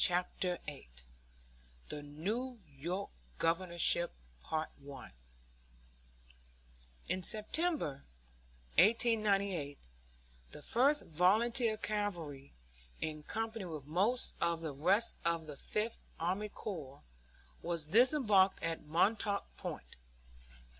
[0.03, 0.89] CHAPTER VIII
[1.89, 4.11] THE NEW YORK GOVERNORSHIP
[7.07, 8.01] In September,
[8.79, 9.77] 1898,
[10.49, 12.51] the First Volunteer Cavalry,
[12.99, 17.03] in company with most of the rest of the Fifth Army Corps,
[17.61, 19.97] was disembarked at Montauk Point.